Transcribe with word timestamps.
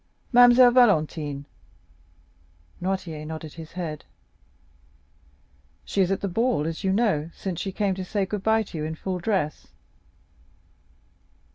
Barrois 0.01 0.13
asked, 0.13 0.33
"Mademoiselle 0.33 0.71
Valentine?" 0.71 1.45
Noirtier 2.81 3.23
nodded 3.23 3.53
his 3.53 3.73
head. 3.73 4.05
"She 5.85 6.01
is 6.01 6.09
at 6.09 6.21
the 6.21 6.27
ball, 6.27 6.65
as 6.65 6.83
you 6.83 6.91
know, 6.91 7.29
since 7.35 7.61
she 7.61 7.71
came 7.71 7.93
to 7.93 8.03
say 8.03 8.25
good 8.25 8.41
bye 8.41 8.63
to 8.63 8.79
you 8.79 8.83
in 8.83 8.95
full 8.95 9.19
dress." 9.19 9.67